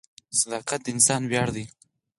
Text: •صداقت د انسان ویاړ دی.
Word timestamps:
•صداقت 0.39 0.79
د 0.83 0.87
انسان 0.93 1.21
ویاړ 1.27 1.47
دی. 1.55 1.65